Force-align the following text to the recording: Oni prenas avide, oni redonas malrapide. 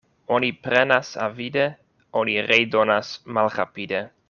Oni 0.35 0.47
prenas 0.67 1.11
avide, 1.25 1.65
oni 2.23 2.39
redonas 2.53 3.13
malrapide. 3.39 4.03